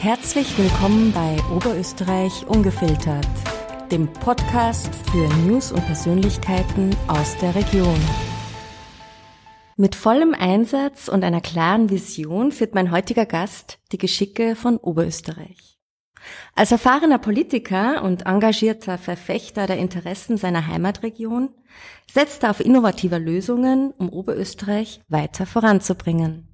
[0.00, 3.28] Herzlich willkommen bei Oberösterreich Ungefiltert,
[3.92, 8.00] dem Podcast für News und Persönlichkeiten aus der Region.
[9.76, 15.78] Mit vollem Einsatz und einer klaren Vision führt mein heutiger Gast die Geschicke von Oberösterreich.
[16.54, 21.50] Als erfahrener Politiker und engagierter Verfechter der Interessen seiner Heimatregion
[22.10, 26.49] setzt er auf innovative Lösungen, um Oberösterreich weiter voranzubringen.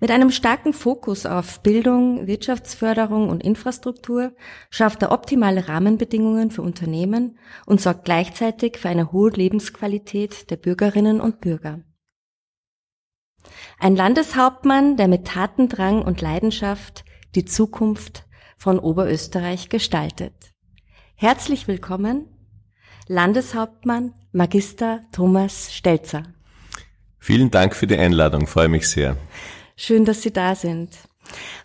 [0.00, 4.34] Mit einem starken Fokus auf Bildung, Wirtschaftsförderung und Infrastruktur
[4.70, 11.20] schafft er optimale Rahmenbedingungen für Unternehmen und sorgt gleichzeitig für eine hohe Lebensqualität der Bürgerinnen
[11.20, 11.80] und Bürger.
[13.78, 20.52] Ein Landeshauptmann, der mit Tatendrang und Leidenschaft die Zukunft von Oberösterreich gestaltet.
[21.14, 22.28] Herzlich willkommen,
[23.08, 26.35] Landeshauptmann Magister Thomas Stelzer.
[27.26, 29.16] Vielen Dank für die Einladung, freue mich sehr.
[29.76, 30.90] Schön, dass Sie da sind.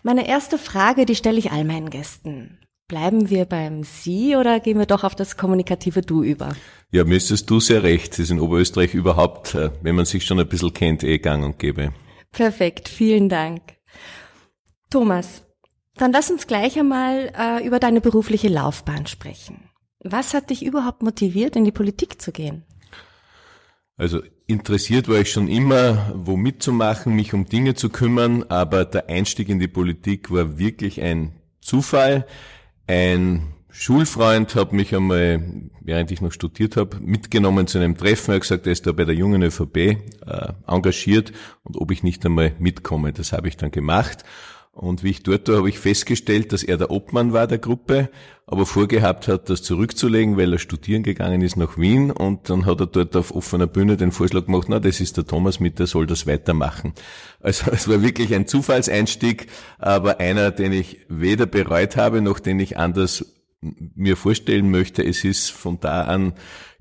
[0.02, 2.58] Meine erste Frage, die stelle ich all meinen Gästen.
[2.88, 6.48] Bleiben wir beim Sie oder gehen wir doch auf das kommunikative Du über?
[6.90, 8.14] Ja, müsstest du sehr recht.
[8.14, 11.44] Es ist in Oberösterreich überhaupt, äh, wenn man sich schon ein bisschen kennt, eh gang
[11.44, 11.92] und gäbe.
[12.32, 13.62] Perfekt, vielen Dank.
[14.90, 15.44] Thomas,
[15.94, 19.70] dann lass uns gleich einmal äh, über deine berufliche Laufbahn sprechen.
[20.00, 22.64] Was hat dich überhaupt motiviert, in die Politik zu gehen?
[23.96, 29.08] Also interessiert war ich schon immer, wo mitzumachen, mich um Dinge zu kümmern, aber der
[29.08, 32.26] Einstieg in die Politik war wirklich ein Zufall.
[32.86, 35.42] Ein Schulfreund hat mich einmal,
[35.80, 38.32] während ich noch studiert habe, mitgenommen zu einem Treffen.
[38.32, 39.96] Er hat gesagt, er ist da bei der jungen ÖVP äh,
[40.66, 43.12] engagiert und ob ich nicht einmal mitkomme.
[43.12, 44.24] Das habe ich dann gemacht.
[44.74, 48.08] Und wie ich dort war, habe ich festgestellt, dass er der Obmann war der Gruppe,
[48.46, 52.10] aber vorgehabt hat, das zurückzulegen, weil er studieren gegangen ist nach Wien.
[52.10, 55.26] Und dann hat er dort auf offener Bühne den Vorschlag gemacht, na, das ist der
[55.26, 56.94] Thomas mit, der soll das weitermachen.
[57.40, 59.48] Also es war wirklich ein Zufallseinstieg,
[59.78, 63.26] aber einer, den ich weder bereut habe, noch den ich anders
[63.60, 65.04] mir vorstellen möchte.
[65.04, 66.32] Es ist von da an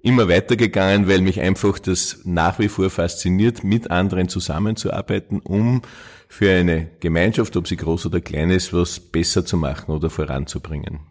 [0.01, 5.81] immer weitergegangen, weil mich einfach das nach wie vor fasziniert, mit anderen zusammenzuarbeiten, um
[6.31, 11.01] für eine Gemeinschaft, ob sie groß oder klein ist, was besser zu machen oder voranzubringen.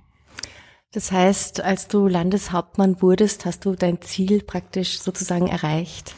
[0.93, 6.15] Das heißt, als du Landeshauptmann wurdest, hast du dein Ziel praktisch sozusagen erreicht?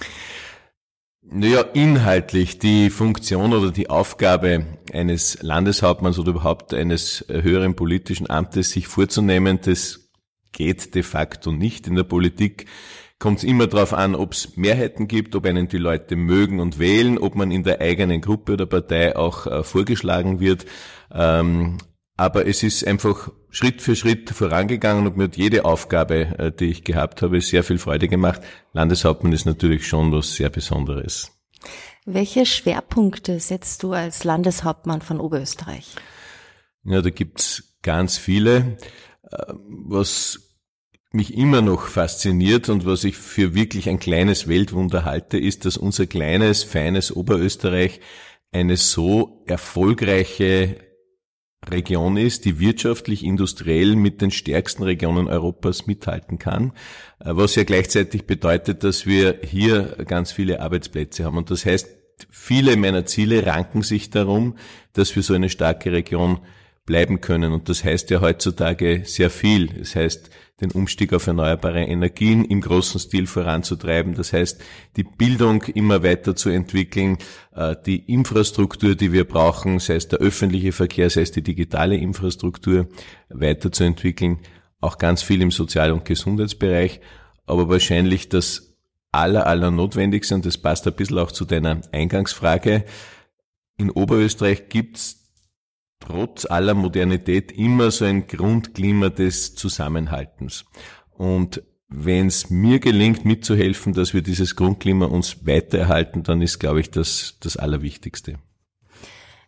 [1.20, 8.70] Naja, inhaltlich die Funktion oder die Aufgabe eines Landeshauptmanns oder überhaupt eines höheren politischen Amtes
[8.70, 10.10] sich vorzunehmen, das
[10.52, 12.66] geht de facto nicht in der Politik.
[13.22, 16.80] Kommt es immer darauf an, ob es Mehrheiten gibt, ob einen die Leute mögen und
[16.80, 20.66] wählen, ob man in der eigenen Gruppe oder Partei auch äh, vorgeschlagen wird.
[21.12, 21.78] Ähm,
[22.16, 26.64] aber es ist einfach Schritt für Schritt vorangegangen und mir hat jede Aufgabe, äh, die
[26.64, 28.42] ich gehabt habe, sehr viel Freude gemacht.
[28.72, 31.30] Landeshauptmann ist natürlich schon was sehr Besonderes.
[32.04, 35.94] Welche Schwerpunkte setzt du als Landeshauptmann von Oberösterreich?
[36.82, 38.78] Ja, da gibt's ganz viele.
[39.30, 40.51] Äh, was
[41.14, 45.76] mich immer noch fasziniert und was ich für wirklich ein kleines Weltwunder halte, ist, dass
[45.76, 48.00] unser kleines, feines Oberösterreich
[48.50, 50.76] eine so erfolgreiche
[51.68, 56.72] Region ist, die wirtschaftlich, industriell mit den stärksten Regionen Europas mithalten kann,
[57.20, 61.36] äh, was ja gleichzeitig bedeutet, dass wir hier ganz viele Arbeitsplätze haben.
[61.36, 61.88] Und das heißt,
[62.30, 64.56] viele meiner Ziele ranken sich darum,
[64.92, 66.40] dass wir so eine starke Region
[66.84, 67.52] bleiben können.
[67.52, 69.68] Und das heißt ja heutzutage sehr viel.
[69.68, 74.14] Das heißt, den Umstieg auf erneuerbare Energien im großen Stil voranzutreiben.
[74.14, 74.62] Das heißt,
[74.96, 77.18] die Bildung immer weiter zu entwickeln,
[77.54, 81.96] äh, die Infrastruktur, die wir brauchen, sei es der öffentliche Verkehr, sei es die digitale
[81.96, 82.88] Infrastruktur,
[83.28, 84.38] weiterzuentwickeln.
[84.80, 87.00] Auch ganz viel im Sozial- und Gesundheitsbereich.
[87.46, 88.76] Aber wahrscheinlich das
[89.10, 92.84] aller, aller Notwendigste, und das passt ein bisschen auch zu deiner Eingangsfrage.
[93.78, 95.21] In Oberösterreich gibt's
[96.02, 100.64] trotz aller Modernität immer so ein Grundklima des Zusammenhaltens.
[101.10, 106.80] Und wenn es mir gelingt, mitzuhelfen, dass wir dieses Grundklima uns weitererhalten, dann ist, glaube
[106.80, 108.38] ich, das das Allerwichtigste.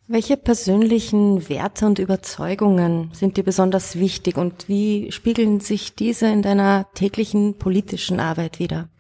[0.07, 6.43] Welche persönlichen Werte und Überzeugungen sind dir besonders wichtig und wie spiegeln sich diese in
[6.43, 8.91] deiner täglichen politischen Arbeit wieder?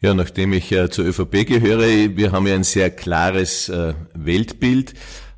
[0.00, 4.94] Ja, nachdem ich äh, zur ÖVP gehöre, wir haben ja ein sehr klares äh, Weltbild.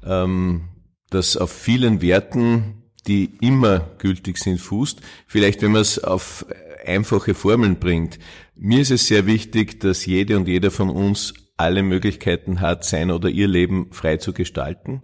[0.07, 0.69] Ähm,
[1.15, 5.01] das auf vielen Werten, die immer gültig sind, fußt.
[5.27, 6.45] Vielleicht, wenn man es auf
[6.85, 8.19] einfache Formeln bringt.
[8.57, 13.11] Mir ist es sehr wichtig, dass jede und jeder von uns alle Möglichkeiten hat, sein
[13.11, 15.03] oder ihr Leben frei zu gestalten.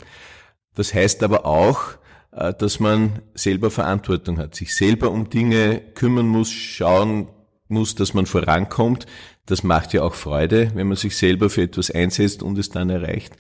[0.75, 1.81] Das heißt aber auch,
[2.33, 7.29] äh, dass man selber Verantwortung hat, sich selber um Dinge kümmern muss, schauen
[7.69, 9.07] muss, dass man vorankommt.
[9.47, 12.91] Das macht ja auch Freude, wenn man sich selber für etwas einsetzt und es dann
[12.91, 13.37] erreicht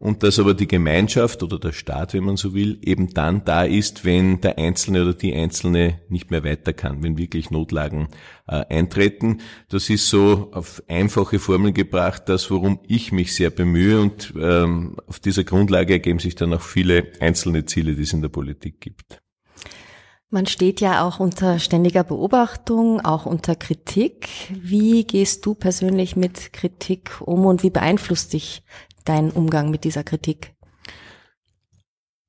[0.00, 3.64] und dass aber die Gemeinschaft oder der Staat, wenn man so will, eben dann da
[3.64, 8.08] ist, wenn der Einzelne oder die Einzelne nicht mehr weiter kann, wenn wirklich Notlagen
[8.48, 9.42] äh, eintreten.
[9.68, 14.96] Das ist so auf einfache Formeln gebracht, das, worum ich mich sehr bemühe und ähm,
[15.06, 18.80] auf dieser Grundlage ergeben sich dann auch viele einzelne Ziele, die es in der Politik
[18.80, 19.20] gibt.
[20.32, 24.28] Man steht ja auch unter ständiger Beobachtung, auch unter Kritik.
[24.50, 28.62] Wie gehst du persönlich mit Kritik um und wie beeinflusst dich
[29.10, 30.54] dein Umgang mit dieser Kritik?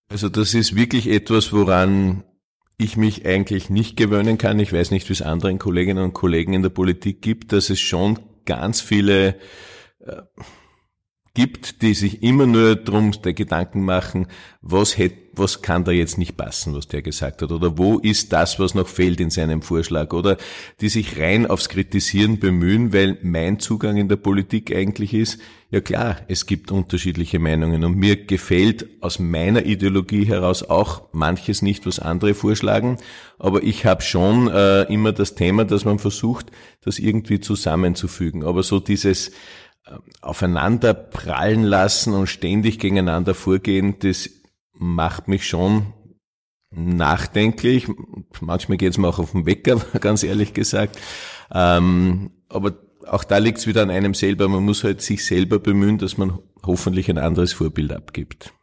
[0.10, 2.24] Also das ist wirklich etwas, woran
[2.78, 4.60] ich mich eigentlich nicht gewöhnen kann.
[4.60, 7.80] Ich weiß nicht, wie es anderen Kolleginnen und Kollegen in der Politik gibt, dass es
[7.80, 9.36] schon ganz viele
[10.00, 10.24] äh,
[11.34, 14.28] gibt, die sich immer nur drum der Gedanken machen,
[14.62, 18.34] was hätte, was kann da jetzt nicht passen, was der gesagt hat, oder wo ist
[18.34, 20.36] das, was noch fehlt in seinem Vorschlag, oder
[20.82, 25.40] die sich rein aufs Kritisieren bemühen, weil mein Zugang in der Politik eigentlich ist,
[25.70, 27.86] ja klar, es gibt unterschiedliche Meinungen.
[27.86, 32.98] Und mir gefällt aus meiner Ideologie heraus auch manches nicht, was andere vorschlagen,
[33.40, 36.52] aber ich habe schon äh, immer das Thema, dass man versucht,
[36.82, 39.32] das irgendwie zusammenzufügen, aber so dieses
[40.22, 44.30] aufeinander prallen lassen und ständig gegeneinander vorgehen, das
[44.74, 45.94] macht mich schon
[46.72, 47.88] nachdenklich.
[48.40, 50.98] Manchmal geht es mir auch auf den Wecker, ganz ehrlich gesagt.
[51.52, 52.74] Ähm, aber
[53.08, 54.48] auch da liegt es wieder an einem selber.
[54.48, 58.54] Man muss halt sich selber bemühen, dass man hoffentlich ein anderes Vorbild abgibt.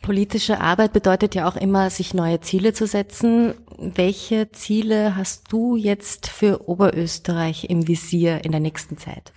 [0.00, 3.54] Politische Arbeit bedeutet ja auch immer, sich neue Ziele zu setzen.
[3.78, 9.32] Welche Ziele hast du jetzt für Oberösterreich im Visier in der nächsten Zeit?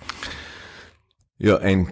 [1.37, 1.91] Ja, ein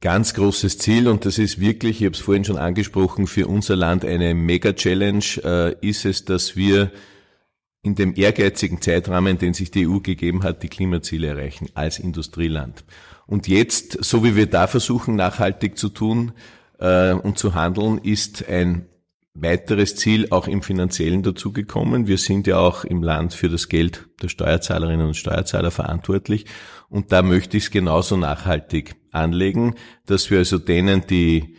[0.00, 3.74] ganz großes Ziel und das ist wirklich, ich habe es vorhin schon angesprochen, für unser
[3.74, 6.92] Land eine Mega-Challenge äh, ist es, dass wir
[7.82, 12.84] in dem ehrgeizigen Zeitrahmen, den sich die EU gegeben hat, die Klimaziele erreichen als Industrieland.
[13.26, 16.32] Und jetzt, so wie wir da versuchen, nachhaltig zu tun
[16.78, 18.86] äh, und zu handeln, ist ein
[19.34, 22.06] weiteres Ziel auch im finanziellen dazugekommen.
[22.06, 26.46] Wir sind ja auch im Land für das Geld der Steuerzahlerinnen und Steuerzahler verantwortlich.
[26.88, 29.74] Und da möchte ich es genauso nachhaltig anlegen,
[30.06, 31.56] dass wir also denen, die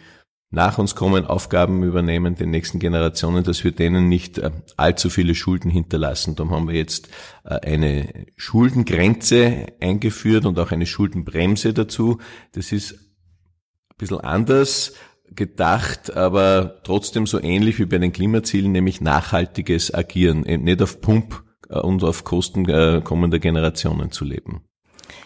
[0.51, 5.35] nach uns kommen, Aufgaben übernehmen, den nächsten Generationen, dass wir denen nicht äh, allzu viele
[5.35, 6.35] Schulden hinterlassen.
[6.35, 7.09] Darum haben wir jetzt
[7.43, 12.19] äh, eine Schuldengrenze eingeführt und auch eine Schuldenbremse dazu.
[12.53, 14.93] Das ist ein bisschen anders
[15.33, 21.43] gedacht, aber trotzdem so ähnlich wie bei den Klimazielen, nämlich nachhaltiges Agieren, nicht auf Pump
[21.69, 24.61] äh, und auf Kosten äh, kommender Generationen zu leben.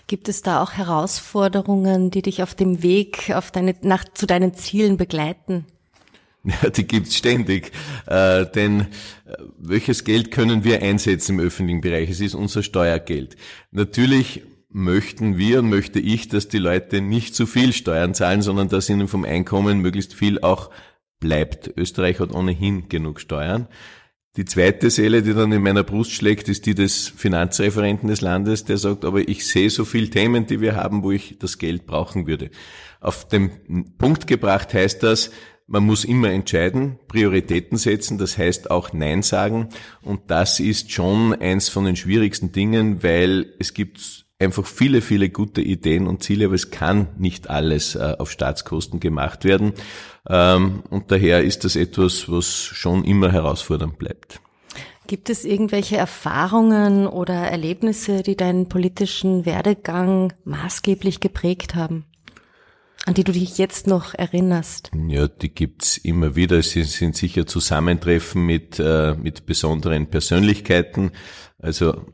[0.07, 4.54] Gibt es da auch Herausforderungen, die dich auf dem Weg auf deine, nach, zu deinen
[4.54, 5.66] Zielen begleiten?
[6.44, 7.74] Ja, die gibt's ständig.
[8.06, 8.81] Äh, denn
[9.25, 12.10] äh, welches Geld können wir einsetzen im öffentlichen Bereich?
[12.10, 13.36] Es ist unser Steuergeld.
[13.72, 18.69] Natürlich möchten wir und möchte ich, dass die Leute nicht zu viel Steuern zahlen, sondern
[18.69, 20.69] dass ihnen vom Einkommen möglichst viel auch
[21.19, 21.74] bleibt.
[21.75, 23.68] Österreich hat ohnehin genug Steuern.
[24.38, 28.63] Die zweite Seele, die dann in meiner Brust schlägt, ist die des Finanzreferenten des Landes,
[28.63, 31.88] der sagt, aber ich sehe so viele Themen, die wir haben, wo ich das Geld
[31.88, 32.51] brauchen würde.
[33.01, 35.31] Auf den Punkt gebracht heißt das,
[35.65, 39.69] man muss immer entscheiden, Prioritäten setzen, das heißt auch Nein sagen.
[40.01, 45.30] Und das ist schon eins von den schwierigsten Dingen, weil es gibt einfach viele, viele
[45.30, 49.74] gute Ideen und Ziele, aber es kann nicht alles äh, auf Staatskosten gemacht werden.
[50.27, 54.41] Ähm, und daher ist das etwas, was schon immer herausfordernd bleibt.
[55.08, 62.05] Gibt es irgendwelche Erfahrungen oder Erlebnisse, die deinen politischen Werdegang maßgeblich geprägt haben?
[63.05, 64.91] An die du dich jetzt noch erinnerst?
[65.08, 66.60] Ja, die gibt's immer wieder.
[66.60, 71.12] Es sind sicher Zusammentreffen mit, äh, mit besonderen Persönlichkeiten.
[71.58, 72.05] Also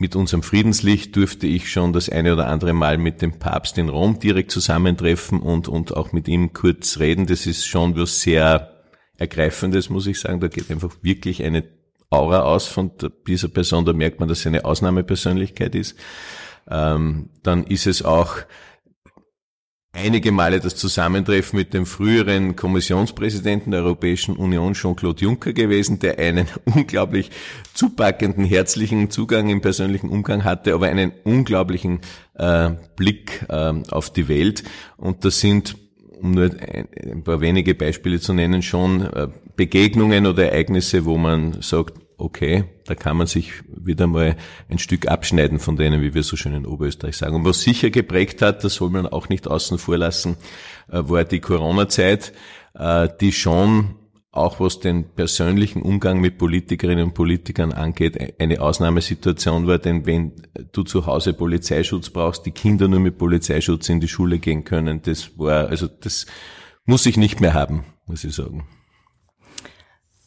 [0.00, 3.90] mit unserem Friedenslicht durfte ich schon das eine oder andere Mal mit dem Papst in
[3.90, 7.26] Rom direkt zusammentreffen und, und auch mit ihm kurz reden.
[7.26, 8.82] Das ist schon was sehr
[9.18, 10.40] Ergreifendes, muss ich sagen.
[10.40, 11.64] Da geht einfach wirklich eine
[12.08, 12.92] Aura aus von
[13.26, 13.84] dieser Person.
[13.84, 15.98] Da merkt man, dass sie eine Ausnahmepersönlichkeit ist.
[16.66, 18.36] Ähm, dann ist es auch
[19.92, 26.18] einige Male das Zusammentreffen mit dem früheren Kommissionspräsidenten der Europäischen Union, Jean-Claude Juncker gewesen, der
[26.18, 27.30] einen unglaublich
[27.74, 32.00] zupackenden, herzlichen Zugang im persönlichen Umgang hatte, aber einen unglaublichen
[32.34, 34.64] äh, Blick äh, auf die Welt.
[34.96, 35.76] Und das sind
[36.20, 41.62] um nur ein, paar wenige Beispiele zu nennen, schon äh, Begegnungen oder Ereignisse, wo man
[41.62, 44.36] sagt, okay, da kann man sich wieder mal
[44.68, 47.36] ein Stück abschneiden von denen, wie wir so schön in Oberösterreich sagen.
[47.36, 50.36] Und was sicher geprägt hat, das soll man auch nicht außen vor lassen,
[50.90, 52.32] äh, war die Corona-Zeit,
[52.74, 53.96] äh, die schon
[54.32, 60.32] auch was den persönlichen Umgang mit Politikerinnen und Politikern angeht, eine Ausnahmesituation war, denn wenn
[60.70, 65.02] du zu Hause Polizeischutz brauchst, die Kinder nur mit Polizeischutz in die Schule gehen können,
[65.02, 66.26] das war, also das
[66.84, 68.68] muss ich nicht mehr haben, muss ich sagen.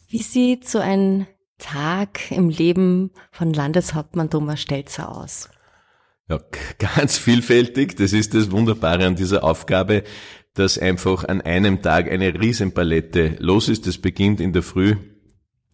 [0.08, 1.26] Wie sieht so ein
[1.58, 5.48] Tag im Leben von Landeshauptmann Thomas Stelzer aus?
[6.28, 6.40] Ja,
[6.78, 7.96] ganz vielfältig.
[7.96, 10.04] Das ist das Wunderbare an dieser Aufgabe,
[10.54, 13.86] dass einfach an einem Tag eine Riesenpalette los ist.
[13.86, 14.96] Das beginnt in der Früh,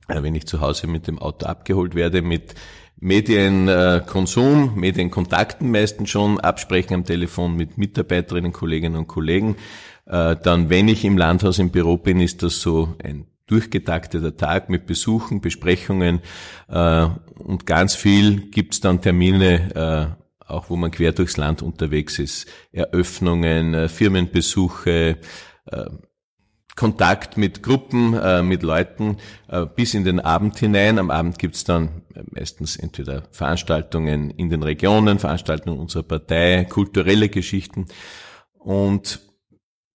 [0.08, 2.54] äh, wenn ich zu Hause mit dem Auto abgeholt werde, mit
[2.98, 9.56] Medienkonsum, Medienkontakten meistens schon, Absprechen am Telefon mit Mitarbeiterinnen, Kolleginnen und Kollegen.
[10.06, 14.70] Äh, dann, wenn ich im Landhaus im Büro bin, ist das so ein durchgetakteter Tag
[14.70, 16.20] mit Besuchen, Besprechungen
[16.68, 17.06] äh,
[17.38, 20.16] und ganz viel gibt's dann Termine
[20.50, 22.46] auch wo man quer durchs Land unterwegs ist.
[22.72, 25.18] Eröffnungen, äh, Firmenbesuche,
[25.66, 25.84] äh,
[26.76, 29.18] Kontakt mit Gruppen, äh, mit Leuten
[29.74, 30.98] bis in den Abend hinein.
[30.98, 37.86] Am Abend gibt's dann meistens entweder Veranstaltungen in den Regionen, Veranstaltungen unserer Partei, kulturelle Geschichten.
[38.58, 39.20] Und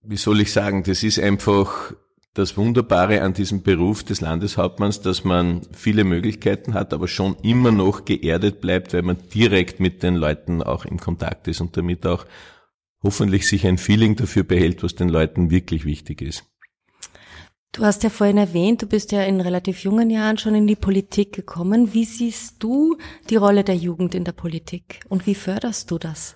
[0.04, 1.94] wie soll ich sagen, das ist einfach
[2.36, 7.72] das Wunderbare an diesem Beruf des Landeshauptmanns, dass man viele Möglichkeiten hat, aber schon immer
[7.72, 12.06] noch geerdet bleibt, weil man direkt mit den Leuten auch im Kontakt ist und damit
[12.06, 12.26] auch
[13.02, 16.44] hoffentlich sich ein Feeling dafür behält, was den Leuten wirklich wichtig ist.
[17.72, 20.76] Du hast ja vorhin erwähnt, du bist ja in relativ jungen Jahren schon in die
[20.76, 21.94] Politik gekommen.
[21.94, 22.98] Wie siehst du
[23.30, 26.36] die Rolle der Jugend in der Politik und wie förderst du das?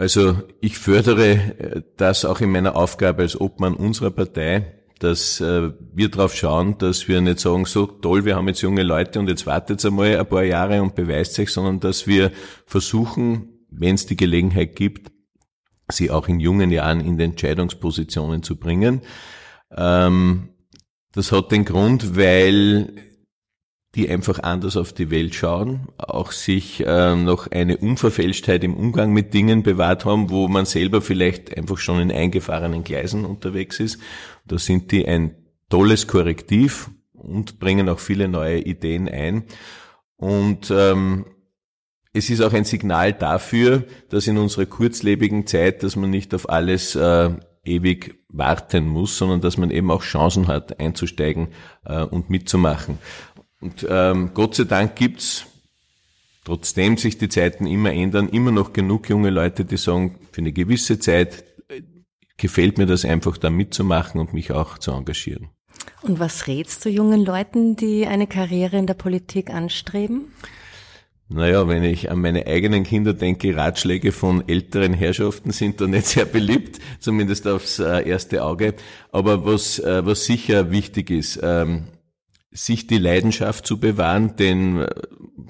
[0.00, 5.72] Also ich fördere äh, das auch in meiner Aufgabe als Obmann unserer Partei, dass äh,
[5.92, 9.28] wir darauf schauen, dass wir nicht sagen, so toll, wir haben jetzt junge Leute und
[9.28, 12.32] jetzt wartet einmal ein paar Jahre und beweist sich, sondern dass wir
[12.64, 15.12] versuchen, wenn es die Gelegenheit gibt,
[15.90, 19.02] sie auch in jungen Jahren in Entscheidungspositionen zu bringen.
[19.76, 20.48] Ähm,
[21.12, 22.94] das hat den Grund, weil
[23.94, 29.12] die einfach anders auf die Welt schauen, auch sich äh, noch eine Unverfälschtheit im Umgang
[29.12, 33.98] mit Dingen bewahrt haben, wo man selber vielleicht einfach schon in eingefahrenen Gleisen unterwegs ist.
[34.46, 35.34] Da sind die ein
[35.68, 39.44] tolles Korrektiv und bringen auch viele neue Ideen ein.
[40.16, 41.26] Und ähm,
[42.12, 46.48] es ist auch ein Signal dafür, dass in unserer kurzlebigen Zeit, dass man nicht auf
[46.48, 47.30] alles äh,
[47.64, 51.48] ewig warten muss, sondern dass man eben auch Chancen hat, einzusteigen
[51.84, 52.98] äh, und mitzumachen.
[53.60, 55.46] Und ähm, Gott sei Dank gibt's,
[56.44, 60.52] trotzdem sich die Zeiten immer ändern, immer noch genug junge Leute, die sagen, für eine
[60.52, 61.82] gewisse Zeit äh,
[62.36, 65.48] gefällt mir das einfach, da mitzumachen und mich auch zu engagieren.
[66.02, 70.32] Und was rätst du jungen Leuten, die eine Karriere in der Politik anstreben?
[71.32, 76.06] Naja, wenn ich an meine eigenen Kinder denke, Ratschläge von älteren Herrschaften sind da nicht
[76.06, 78.74] sehr beliebt, zumindest aufs äh, erste Auge.
[79.12, 81.84] Aber was, äh, was sicher wichtig ist, ähm,
[82.52, 84.88] sich die Leidenschaft zu bewahren, denn äh,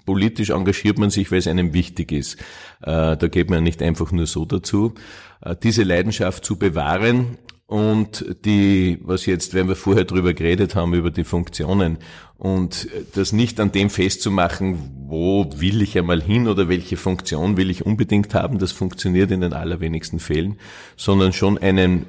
[0.04, 2.34] politisch engagiert man sich, weil es einem wichtig ist.
[2.82, 4.94] Äh, da geht man nicht einfach nur so dazu.
[5.40, 10.92] Äh, diese Leidenschaft zu bewahren und die, was jetzt, wenn wir vorher drüber geredet haben,
[10.92, 11.98] über die Funktionen
[12.36, 17.70] und das nicht an dem festzumachen, wo will ich einmal hin oder welche Funktion will
[17.70, 20.58] ich unbedingt haben, das funktioniert in den allerwenigsten Fällen,
[20.96, 22.06] sondern schon einen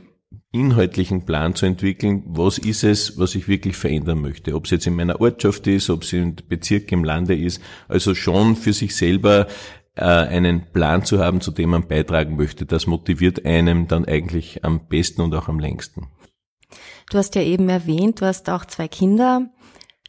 [0.52, 4.54] inhaltlichen Plan zu entwickeln, was ist es, was ich wirklich verändern möchte.
[4.54, 7.62] Ob es jetzt in meiner Ortschaft ist, ob es im Bezirk, im Lande ist.
[7.88, 9.48] Also schon für sich selber
[9.96, 12.66] äh, einen Plan zu haben, zu dem man beitragen möchte.
[12.66, 16.08] Das motiviert einem dann eigentlich am besten und auch am längsten.
[17.10, 19.50] Du hast ja eben erwähnt, du hast auch zwei Kinder,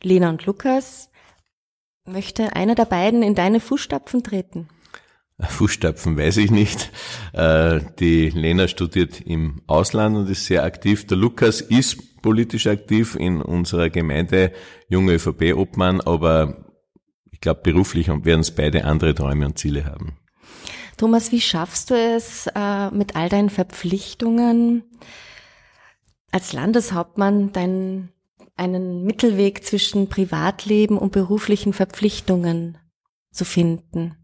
[0.03, 1.11] Lena und Lukas.
[2.05, 4.69] Möchte einer der beiden in deine Fußstapfen treten?
[5.41, 6.91] Fußstapfen weiß ich nicht.
[7.33, 11.07] Äh, die Lena studiert im Ausland und ist sehr aktiv.
[11.07, 14.53] Der Lukas ist politisch aktiv in unserer Gemeinde,
[14.89, 16.65] junge ÖVP-Obmann, aber
[17.31, 20.17] ich glaube, beruflich werden es beide andere Träume und Ziele haben.
[20.97, 24.85] Thomas, wie schaffst du es äh, mit all deinen Verpflichtungen
[26.31, 28.13] als Landeshauptmann deinen
[28.55, 32.79] einen Mittelweg zwischen Privatleben und beruflichen Verpflichtungen
[33.33, 34.22] zu finden?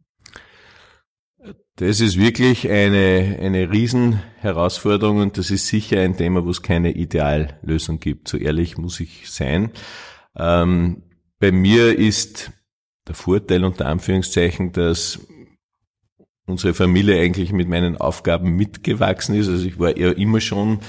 [1.79, 6.91] Das ist wirklich eine, eine Riesenherausforderung und das ist sicher ein Thema, wo es keine
[6.91, 8.27] Ideallösung gibt.
[8.27, 9.71] So ehrlich muss ich sein.
[10.37, 11.05] Ähm,
[11.39, 12.51] bei mir ist
[13.07, 15.21] der Vorteil unter Anführungszeichen, dass
[16.47, 19.49] unsere Familie eigentlich mit meinen Aufgaben mitgewachsen ist.
[19.49, 20.81] Also ich war ja immer schon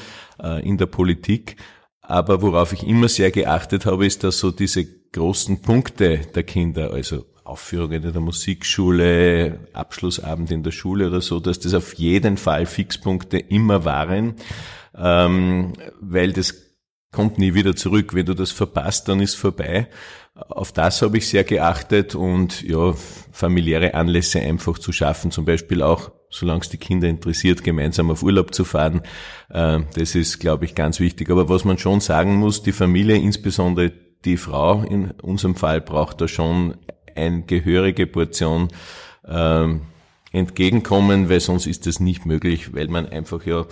[0.41, 1.58] äh, in der Politik.
[2.01, 6.89] Aber worauf ich immer sehr geachtet habe, ist, dass so diese großen Punkte der Kinder,
[6.93, 12.37] also Aufführungen in der Musikschule, Abschlussabend in der Schule oder so, dass das auf jeden
[12.37, 14.35] Fall Fixpunkte immer waren,
[14.95, 16.55] ähm, weil das
[17.11, 18.13] kommt nie wieder zurück.
[18.13, 19.87] Wenn du das verpasst, dann ist vorbei.
[20.35, 22.93] Auf das habe ich sehr geachtet und ja,
[23.31, 28.23] familiäre Anlässe einfach zu schaffen, zum Beispiel auch, solange es die Kinder interessiert, gemeinsam auf
[28.23, 29.01] Urlaub zu fahren.
[29.49, 31.29] Äh, das ist, glaube ich, ganz wichtig.
[31.29, 33.91] Aber was man schon sagen muss, die Familie, insbesondere
[34.23, 36.77] die Frau in unserem Fall, braucht da schon
[37.19, 38.69] eine gehörige Portion
[39.27, 39.81] ähm,
[40.31, 43.65] Entgegenkommen, weil sonst ist das nicht möglich, weil man einfach ja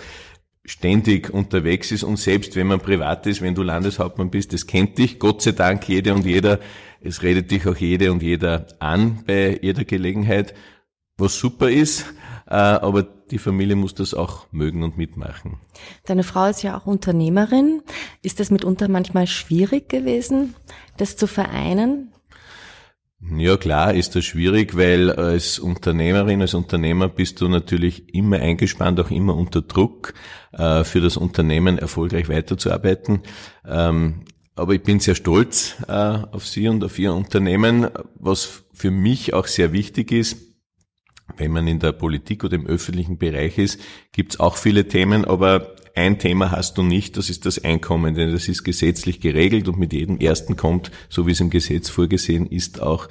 [0.65, 4.97] ständig unterwegs ist und selbst wenn man privat ist, wenn du Landeshauptmann bist, das kennt
[4.97, 6.59] dich, Gott sei Dank, jede und jeder,
[6.99, 10.55] es redet dich auch jede und jeder an bei jeder Gelegenheit,
[11.15, 12.05] was super ist,
[12.47, 15.59] äh, aber die Familie muss das auch mögen und mitmachen.
[16.05, 17.81] Deine Frau ist ja auch Unternehmerin.
[18.21, 20.55] Ist das mitunter manchmal schwierig gewesen,
[20.97, 22.13] das zu vereinen?
[23.19, 28.99] Ja klar, ist das schwierig, weil als Unternehmerin, als Unternehmer bist du natürlich immer eingespannt,
[28.99, 30.13] auch immer unter Druck,
[30.53, 33.23] äh, für das Unternehmen erfolgreich weiterzuarbeiten.
[33.65, 37.87] Ähm, aber ich bin sehr stolz äh, auf Sie und auf Ihr Unternehmen.
[38.15, 40.37] Was für mich auch sehr wichtig ist,
[41.37, 43.79] wenn man in der Politik oder im öffentlichen Bereich ist,
[44.11, 48.13] gibt es auch viele Themen, aber ein Thema hast du nicht, das ist das Einkommen,
[48.13, 51.89] denn das ist gesetzlich geregelt und mit jedem ersten kommt, so wie es im Gesetz
[51.89, 53.07] vorgesehen ist, auch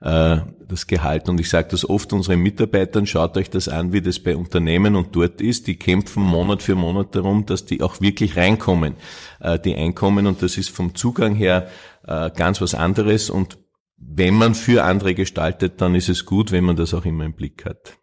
[0.00, 1.28] äh, das Gehalt.
[1.28, 4.96] Und ich sage das oft unseren Mitarbeitern, schaut euch das an, wie das bei Unternehmen
[4.96, 5.66] und dort ist.
[5.66, 8.94] Die kämpfen Monat für Monat darum, dass die auch wirklich reinkommen,
[9.40, 10.26] äh, die Einkommen.
[10.26, 11.68] Und das ist vom Zugang her
[12.06, 13.28] äh, ganz was anderes.
[13.28, 13.58] Und
[13.96, 17.34] wenn man für andere gestaltet, dann ist es gut, wenn man das auch immer im
[17.34, 17.99] Blick hat.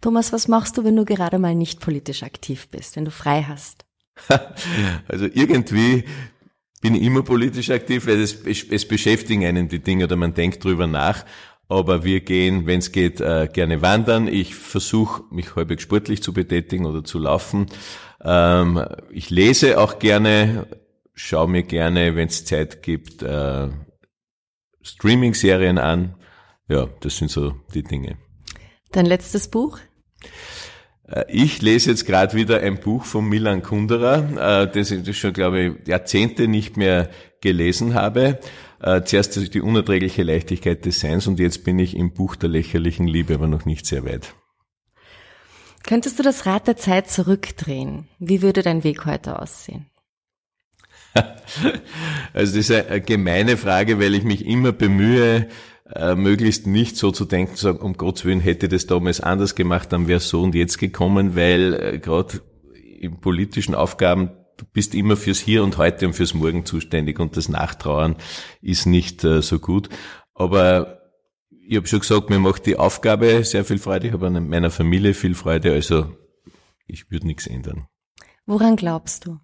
[0.00, 3.42] Thomas, was machst du, wenn du gerade mal nicht politisch aktiv bist, wenn du frei
[3.42, 3.84] hast?
[5.08, 6.04] also irgendwie
[6.80, 10.64] bin ich immer politisch aktiv, weil es, es beschäftigen einen die Dinge oder man denkt
[10.64, 11.24] drüber nach.
[11.68, 14.26] Aber wir gehen, wenn es geht, äh, gerne wandern.
[14.26, 17.66] Ich versuche, mich häufig sportlich zu betätigen oder zu laufen.
[18.22, 20.66] Ähm, ich lese auch gerne,
[21.14, 23.68] schaue mir gerne, wenn es Zeit gibt, äh,
[24.82, 26.16] Streaming-Serien an.
[26.68, 28.16] Ja, das sind so die Dinge.
[28.90, 29.78] Dein letztes Buch?
[31.10, 35.32] Äh, ich lese jetzt gerade wieder ein Buch von Milan Kundera, äh, das ich schon,
[35.32, 38.38] glaube ich, Jahrzehnte nicht mehr gelesen habe.
[38.82, 43.06] Äh, zuerst die unerträgliche Leichtigkeit des Seins und jetzt bin ich im Buch der lächerlichen
[43.06, 44.34] Liebe, aber noch nicht sehr weit.
[45.82, 48.08] Könntest du das Rad der Zeit zurückdrehen?
[48.18, 49.86] Wie würde dein Weg heute aussehen?
[52.32, 55.48] Also das ist eine gemeine Frage, weil ich mich immer bemühe,
[55.94, 59.54] äh, möglichst nicht so zu denken, zu sagen, um Gottes Willen hätte das damals anders
[59.54, 62.40] gemacht, dann wäre es so und jetzt gekommen, weil äh, gerade
[62.74, 67.36] in politischen Aufgaben du bist immer fürs Hier und Heute und fürs Morgen zuständig und
[67.36, 68.16] das Nachtrauern
[68.60, 69.88] ist nicht äh, so gut.
[70.34, 71.00] Aber
[71.50, 74.70] ich habe schon gesagt, mir macht die Aufgabe sehr viel Freude, ich habe an meiner
[74.70, 76.14] Familie viel Freude, also
[76.86, 77.86] ich würde nichts ändern.
[78.46, 79.38] Woran glaubst du?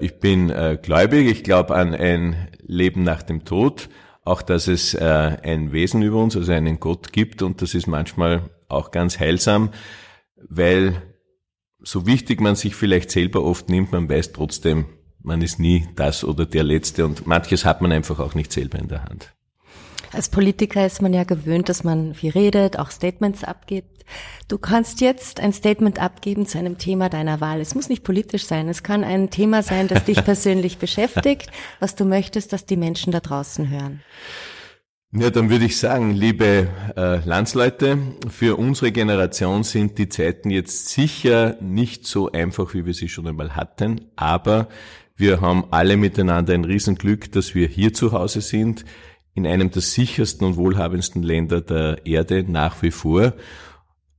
[0.00, 3.88] Ich bin äh, gläubig, ich glaube an ein Leben nach dem Tod,
[4.24, 7.86] auch dass es äh, ein Wesen über uns, also einen Gott gibt und das ist
[7.86, 9.70] manchmal auch ganz heilsam,
[10.48, 11.02] weil
[11.80, 14.86] so wichtig man sich vielleicht selber oft nimmt, man weiß trotzdem,
[15.20, 18.78] man ist nie das oder der Letzte und manches hat man einfach auch nicht selber
[18.78, 19.32] in der Hand.
[20.12, 24.01] Als Politiker ist man ja gewöhnt, dass man viel redet, auch Statements abgibt.
[24.48, 27.60] Du kannst jetzt ein Statement abgeben zu einem Thema deiner Wahl.
[27.60, 28.68] Es muss nicht politisch sein.
[28.68, 33.12] Es kann ein Thema sein, das dich persönlich beschäftigt, was du möchtest, dass die Menschen
[33.12, 34.02] da draußen hören.
[35.14, 37.98] Ja, dann würde ich sagen, liebe äh, Landsleute,
[38.30, 43.28] für unsere Generation sind die Zeiten jetzt sicher nicht so einfach, wie wir sie schon
[43.28, 44.68] einmal hatten, aber
[45.14, 48.86] wir haben alle miteinander ein Riesenglück, dass wir hier zu Hause sind
[49.34, 53.34] in einem der sichersten und wohlhabendsten Länder der Erde nach wie vor.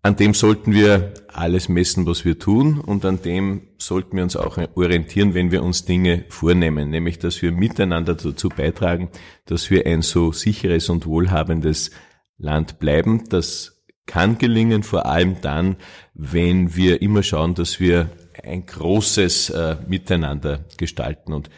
[0.06, 4.36] An dem sollten wir alles messen, was wir tun und an dem sollten wir uns
[4.36, 9.10] auch orientieren, wenn wir uns Dinge vornehmen, nämlich dass wir miteinander dazu beitragen,
[9.46, 11.92] dass wir ein so sicheres und wohlhabendes
[12.38, 13.30] Land bleiben.
[13.30, 15.78] Das kann gelingen, vor allem dann,
[16.14, 18.12] wenn wir immer schauen, dass wir
[18.44, 21.50] ein großes äh, Miteinander gestalten und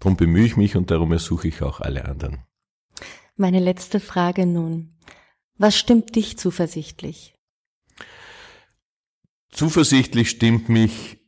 [0.00, 2.38] darum bemühe ich mich und darum ersuche ich auch alle anderen.
[3.36, 4.96] Meine letzte Frage nun.
[5.58, 7.33] Was stimmt dich zuversichtlich?
[9.54, 11.18] Zuversichtlich stimmt mich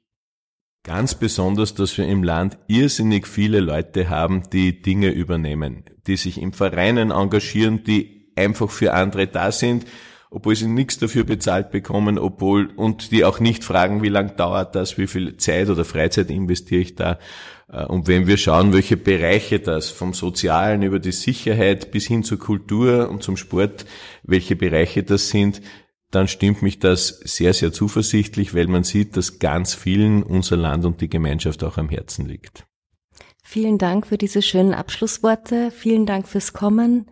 [0.82, 6.40] ganz besonders, dass wir im Land irrsinnig viele Leute haben, die Dinge übernehmen, die sich
[6.42, 9.84] im Vereinen engagieren, die einfach für andere da sind,
[10.28, 14.74] obwohl sie nichts dafür bezahlt bekommen, obwohl und die auch nicht fragen, wie lang dauert
[14.74, 17.20] das, wie viel Zeit oder Freizeit investiere ich da,
[17.68, 22.24] äh, und wenn wir schauen, welche Bereiche das vom Sozialen über die Sicherheit bis hin
[22.24, 23.86] zur Kultur und zum Sport,
[24.24, 25.62] welche Bereiche das sind,
[26.16, 30.86] dann stimmt mich das sehr, sehr zuversichtlich, weil man sieht, dass ganz vielen unser Land
[30.86, 32.64] und die Gemeinschaft auch am Herzen liegt.
[33.44, 35.70] Vielen Dank für diese schönen Abschlussworte.
[35.70, 37.06] Vielen Dank fürs Kommen.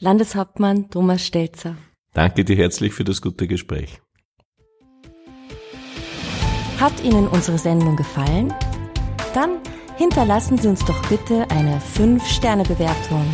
[0.00, 1.76] Landeshauptmann Thomas Stelzer.
[2.14, 4.00] Danke dir herzlich für das gute Gespräch.
[6.80, 8.52] Hat Ihnen unsere Sendung gefallen?
[9.34, 9.58] Dann
[9.96, 13.24] hinterlassen Sie uns doch bitte eine 5-Sterne-Bewertung